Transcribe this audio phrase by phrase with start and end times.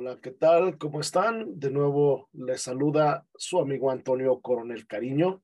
[0.00, 0.78] Hola, ¿qué tal?
[0.78, 1.58] ¿Cómo están?
[1.58, 5.42] De nuevo les saluda su amigo Antonio Coronel Cariño,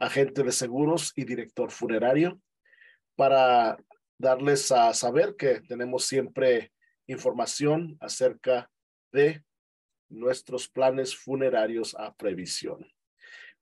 [0.00, 2.40] agente de seguros y director funerario,
[3.14, 3.78] para
[4.18, 6.72] darles a saber que tenemos siempre
[7.06, 8.68] información acerca
[9.12, 9.44] de
[10.08, 12.84] nuestros planes funerarios a previsión.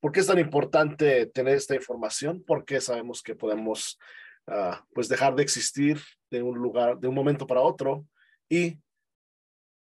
[0.00, 2.43] ¿Por qué es tan importante tener esta información?
[2.46, 3.98] Porque sabemos que podemos
[4.46, 6.00] uh, pues dejar de existir
[6.30, 8.06] de un lugar, de un momento para otro
[8.48, 8.79] y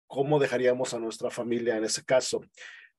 [0.07, 2.41] cómo dejaríamos a nuestra familia en ese caso.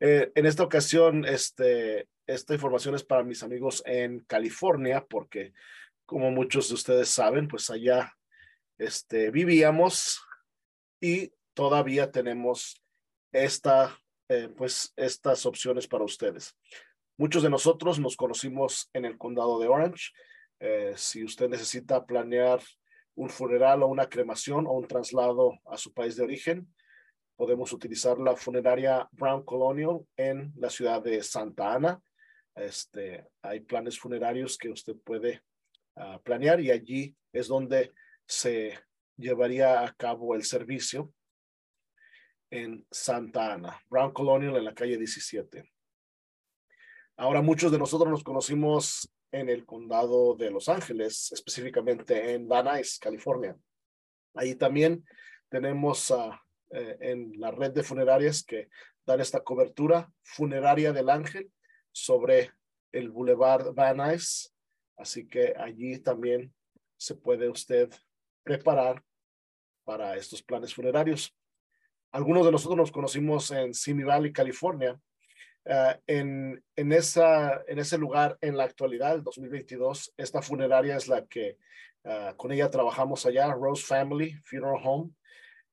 [0.00, 5.52] Eh, en esta ocasión, este, esta información es para mis amigos en California, porque
[6.06, 8.14] como muchos de ustedes saben, pues allá
[8.78, 10.20] este, vivíamos
[11.00, 12.82] y todavía tenemos
[13.32, 13.98] esta,
[14.28, 16.56] eh, pues estas opciones para ustedes.
[17.16, 20.12] Muchos de nosotros nos conocimos en el condado de Orange.
[20.60, 22.60] Eh, si usted necesita planear
[23.16, 26.72] un funeral o una cremación o un traslado a su país de origen,
[27.38, 32.02] podemos utilizar la funeraria Brown Colonial en la ciudad de Santa Ana.
[32.56, 35.40] Este, hay planes funerarios que usted puede
[35.94, 37.92] uh, planear y allí es donde
[38.26, 38.76] se
[39.16, 41.12] llevaría a cabo el servicio
[42.50, 45.72] en Santa Ana, Brown Colonial en la calle 17.
[47.18, 52.64] Ahora muchos de nosotros nos conocimos en el condado de Los Ángeles, específicamente en Van
[52.64, 53.56] Nuys, California.
[54.34, 55.04] Ahí también
[55.48, 56.32] tenemos uh,
[56.70, 58.68] eh, en la red de funerarias que
[59.06, 61.50] dan esta cobertura funeraria del Ángel
[61.92, 62.52] sobre
[62.92, 64.52] el Boulevard Van Nuys.
[64.96, 66.52] Así que allí también
[66.96, 67.90] se puede usted
[68.42, 69.02] preparar
[69.84, 71.34] para estos planes funerarios.
[72.10, 74.98] Algunos de nosotros nos conocimos en Simi Valley, California,
[75.68, 81.08] Uh, en, en, esa, en ese lugar, en la actualidad, el 2022, esta funeraria es
[81.08, 81.58] la que
[82.04, 85.10] uh, con ella trabajamos allá, Rose Family Funeral Home,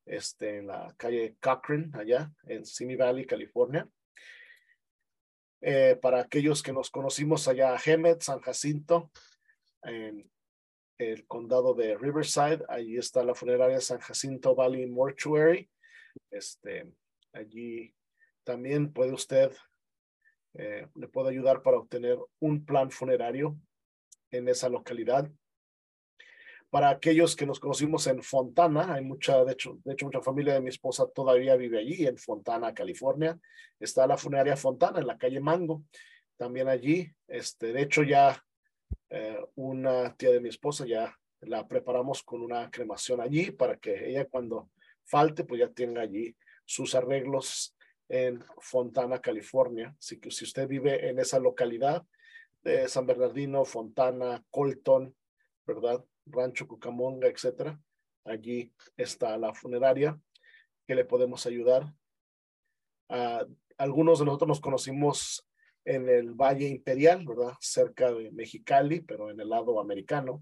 [0.05, 3.87] este, en la calle Cochrane, allá en Simi Valley, California.
[5.61, 9.11] Eh, para aquellos que nos conocimos allá, Hemet, San Jacinto,
[9.81, 10.29] en
[10.97, 15.69] el condado de Riverside, allí está la funeraria San Jacinto Valley Mortuary.
[16.31, 16.91] Este,
[17.33, 17.93] allí
[18.43, 19.51] también puede usted
[20.57, 23.59] eh, le puedo ayudar para obtener un plan funerario
[24.31, 25.29] en esa localidad.
[26.75, 30.55] Para aquellos que nos conocimos en Fontana, hay mucha, de hecho, de hecho, mucha familia
[30.55, 33.39] de mi esposa todavía vive allí, en Fontana, California.
[33.79, 35.83] Está la funeraria Fontana en la calle Mango.
[36.35, 38.43] También allí, este, de hecho, ya
[39.09, 44.09] eh, una tía de mi esposa ya la preparamos con una cremación allí para que
[44.09, 44.69] ella cuando
[45.05, 47.73] falte, pues ya tenga allí sus arreglos
[48.09, 49.95] en Fontana, California.
[49.97, 52.03] Así que si usted vive en esa localidad
[52.63, 55.15] de San Bernardino, Fontana, Colton,
[55.65, 56.03] ¿verdad?
[56.25, 57.79] Rancho Cucamonga, etcétera,
[58.23, 60.19] allí está la funeraria
[60.87, 61.93] que le podemos ayudar.
[63.09, 63.45] Uh,
[63.77, 65.47] algunos de nosotros nos conocimos
[65.83, 67.53] en el Valle Imperial, ¿verdad?
[67.59, 70.41] Cerca de Mexicali, pero en el lado americano.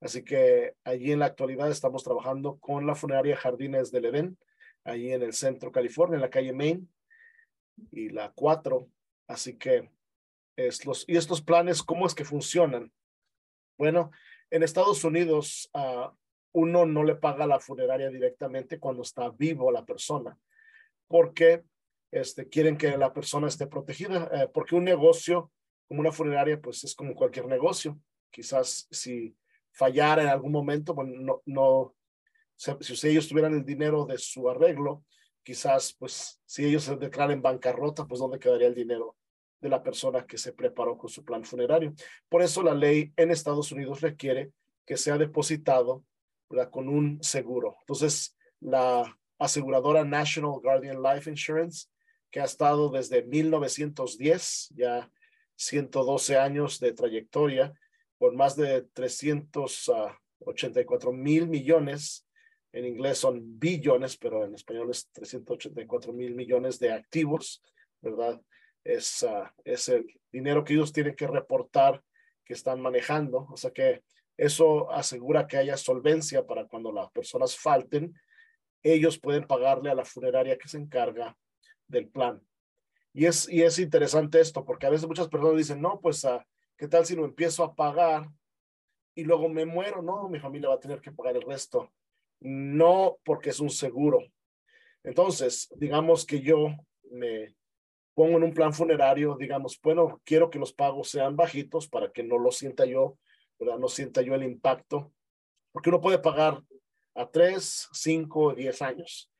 [0.00, 4.38] Así que allí en la actualidad estamos trabajando con la funeraria Jardines del Edén,
[4.84, 6.88] allí en el centro California, en la calle Main,
[7.90, 8.88] y la 4.
[9.26, 9.90] Así que
[10.56, 12.92] es los, y estos planes, ¿cómo es que funcionan?
[13.76, 14.10] Bueno,
[14.50, 16.08] en Estados Unidos uh,
[16.52, 20.38] uno no le paga la funeraria directamente cuando está vivo la persona,
[21.08, 21.64] porque
[22.12, 25.50] este, quieren que la persona esté protegida, eh, porque un negocio
[25.88, 27.98] como una funeraria, pues es como cualquier negocio.
[28.30, 29.36] Quizás si
[29.72, 31.94] fallara en algún momento, bueno, no, no,
[32.56, 35.04] si ellos tuvieran el dinero de su arreglo,
[35.42, 39.16] quizás, pues, si ellos se declaran bancarrota, pues, ¿dónde quedaría el dinero
[39.64, 41.94] de la persona que se preparó con su plan funerario?
[42.28, 44.52] Por eso la ley en Estados Unidos requiere
[44.84, 46.04] que sea depositado
[46.50, 46.68] ¿verdad?
[46.70, 47.78] con un seguro.
[47.80, 51.88] Entonces, la aseguradora National Guardian Life Insurance,
[52.30, 55.10] que ha estado desde 1910, ya
[55.56, 57.72] 112 años de trayectoria,
[58.18, 62.24] con más de 384 mil millones
[62.74, 67.62] en inglés son billones, pero en español es 384 mil millones de activos,
[68.00, 68.42] ¿verdad?
[68.84, 72.02] Es, uh, el dinero que ellos tienen que reportar
[72.44, 73.46] que están manejando.
[73.50, 74.04] O sea que
[74.36, 78.14] eso asegura que haya solvencia para cuando las personas falten,
[78.82, 81.36] ellos pueden pagarle a la funeraria que se encarga
[81.88, 82.40] del plan.
[83.12, 86.40] Y es, y es interesante esto, porque a veces muchas personas dicen, no, pues, uh,
[86.76, 88.28] ¿qué tal si lo empiezo a pagar
[89.14, 90.02] y luego me muero?
[90.02, 91.90] No, mi familia va a tener que pagar el resto
[92.44, 94.20] no porque es un seguro.
[95.02, 96.76] Entonces, digamos que yo
[97.10, 97.54] me
[98.14, 102.22] pongo en un plan funerario, digamos, bueno, quiero que los pagos sean bajitos para que
[102.22, 103.18] no lo sienta yo,
[103.58, 103.78] ¿verdad?
[103.78, 105.12] No sienta yo el impacto,
[105.72, 106.62] porque uno puede pagar
[107.14, 109.30] a tres, cinco, diez años,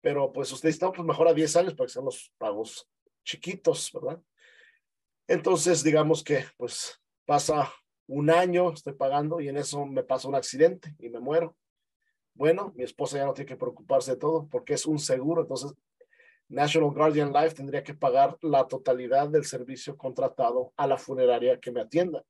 [0.00, 2.88] pero pues usted está pues mejor a 10 años para que sean los pagos
[3.24, 4.22] chiquitos, ¿verdad?
[5.26, 7.72] Entonces, digamos que pues pasa
[8.06, 11.56] un año, estoy pagando y en eso me pasa un accidente y me muero.
[12.34, 15.72] Bueno, mi esposa ya no tiene que preocuparse de todo porque es un seguro, entonces
[16.48, 21.72] National Guardian Life tendría que pagar la totalidad del servicio contratado a la funeraria que
[21.72, 22.24] me atienda.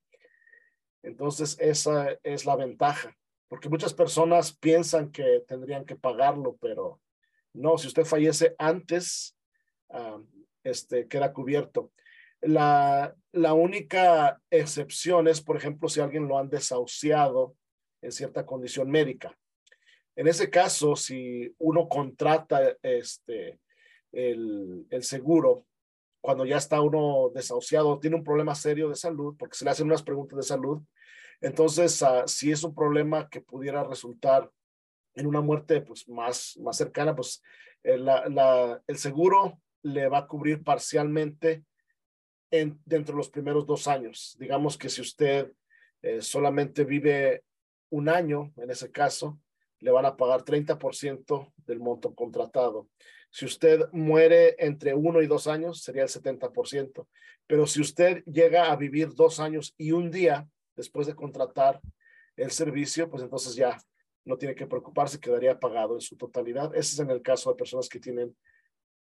[1.03, 3.17] Entonces, esa es la ventaja,
[3.49, 7.01] porque muchas personas piensan que tendrían que pagarlo, pero
[7.53, 9.37] no, si usted fallece antes,
[10.65, 11.93] este, queda cubierto.
[12.41, 17.55] La, la única excepción es, por ejemplo, si alguien lo han desahuciado
[18.03, 19.39] en cierta condición médica.
[20.17, 23.61] En ese caso, si uno contrata este,
[24.17, 25.67] el, seguro,
[26.21, 29.87] cuando ya está uno desahuciado, tiene un problema serio de salud, porque se le hacen
[29.87, 30.83] unas preguntas de salud,
[31.41, 34.51] entonces, uh, si es un problema que pudiera resultar
[35.15, 37.43] en una muerte pues, más, más cercana, pues
[37.85, 41.65] la, el seguro le va a cubrir parcialmente
[42.51, 44.37] en, dentro de los primeros dos años.
[44.39, 45.53] Digamos que si usted
[46.03, 47.45] eh, solamente vive
[47.91, 49.39] un año, en ese caso,
[49.81, 52.89] le van a pagar 30% del monto contratado.
[53.31, 57.07] Si usted muere entre uno y dos años, sería el 70%.
[57.47, 61.81] Pero si usted llega a vivir dos años y un día después de contratar
[62.37, 63.79] el servicio, pues entonces ya
[64.25, 66.75] no tiene que preocuparse, quedaría pagado en su totalidad.
[66.75, 68.37] Ese es en el caso de personas que tienen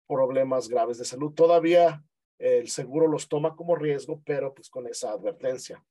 [0.07, 1.33] problemas graves de salud.
[1.33, 2.03] Todavía
[2.39, 5.83] el seguro los toma como riesgo, pero pues con esa advertencia.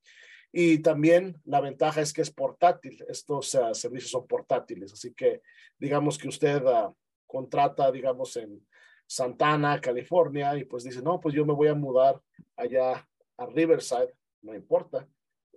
[0.52, 3.04] Y también la ventaja es que es portátil.
[3.08, 5.42] Estos servicios son portátiles, así que
[5.78, 6.94] digamos que usted uh,
[7.26, 8.66] contrata, digamos, en
[9.06, 12.20] Santana, California, y pues dice, no, pues yo me voy a mudar
[12.56, 13.06] allá
[13.36, 15.08] a Riverside, no importa.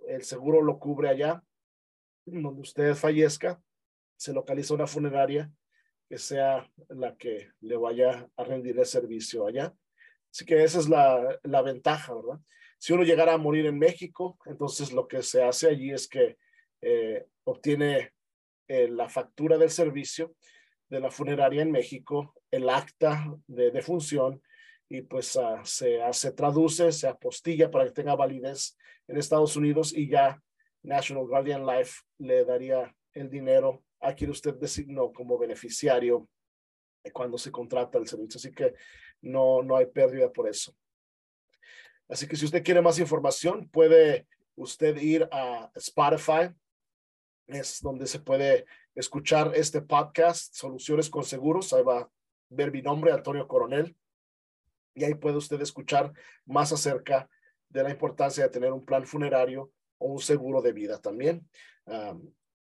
[0.06, 1.42] El seguro lo cubre allá,
[2.24, 3.60] donde usted fallezca,
[4.16, 5.50] se localiza una funeraria
[6.08, 9.74] que sea la que le vaya a rendir el servicio allá.
[10.30, 12.40] Así que esa es la, la ventaja, ¿verdad?
[12.82, 16.36] Si uno llegara a morir en México, entonces lo que se hace allí es que
[16.80, 18.10] eh, obtiene
[18.66, 20.34] eh, la factura del servicio
[20.88, 24.42] de la funeraria en México, el acta de defunción,
[24.88, 28.76] y pues uh, se, se traduce, se apostilla para que tenga validez
[29.06, 30.42] en Estados Unidos y ya
[30.82, 36.28] National Guardian Life le daría el dinero a quien usted designó como beneficiario
[37.12, 38.38] cuando se contrata el servicio.
[38.38, 38.74] Así que
[39.20, 40.74] no, no hay pérdida por eso.
[42.08, 44.26] Así que si usted quiere más información, puede
[44.56, 46.50] usted ir a Spotify.
[47.46, 48.64] Es donde se puede
[48.94, 51.72] escuchar este podcast, Soluciones con Seguros.
[51.72, 52.10] Ahí va a
[52.50, 53.96] ver mi nombre, Antonio Coronel.
[54.94, 56.12] Y ahí puede usted escuchar
[56.44, 57.28] más acerca
[57.68, 61.48] de la importancia de tener un plan funerario o un seguro de vida también.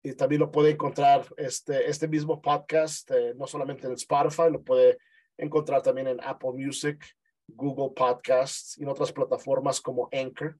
[0.02, 4.62] Y también lo puede encontrar este, este mismo podcast, eh, no solamente en Spotify, lo
[4.62, 4.98] puede
[5.36, 7.04] encontrar también en Apple Music,
[7.48, 10.58] Google Podcasts y en otras plataformas como Anchor,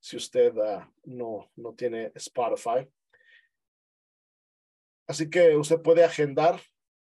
[0.00, 2.86] si usted uh, no, no tiene Spotify.
[5.06, 6.60] Así que usted puede agendar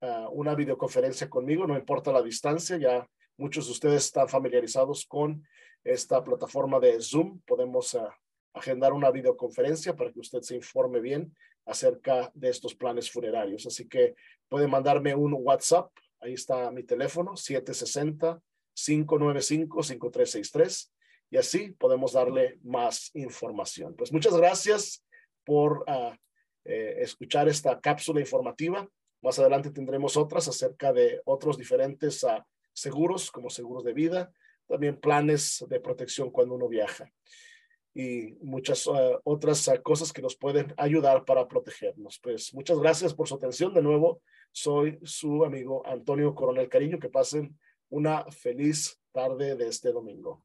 [0.02, 5.46] uh, una videoconferencia conmigo, no importa la distancia, ya muchos de ustedes están familiarizados con
[5.82, 7.40] esta plataforma de Zoom.
[7.46, 8.08] Podemos uh,
[8.52, 11.34] agendar una videoconferencia para que usted se informe bien
[11.66, 13.66] acerca de estos planes funerarios.
[13.66, 14.14] Así que
[14.48, 15.90] puede mandarme un WhatsApp.
[16.20, 17.36] Ahí está mi teléfono,
[18.76, 20.90] 760-595-5363.
[21.30, 23.96] Y así podemos darle más información.
[23.96, 25.04] Pues muchas gracias
[25.44, 26.14] por uh,
[26.64, 28.88] eh, escuchar esta cápsula informativa.
[29.22, 34.32] Más adelante tendremos otras acerca de otros diferentes uh, seguros, como seguros de vida,
[34.66, 37.10] también planes de protección cuando uno viaja
[37.94, 42.18] y muchas uh, otras cosas que nos pueden ayudar para protegernos.
[42.18, 43.72] Pues muchas gracias por su atención.
[43.72, 46.98] De nuevo, soy su amigo Antonio Coronel Cariño.
[46.98, 47.56] Que pasen
[47.94, 50.44] una feliz tarde de este domingo.